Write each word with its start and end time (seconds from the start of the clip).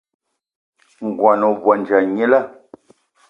Ngón 1.07 1.39
ohandja 1.49 1.97
gnila 2.07 2.39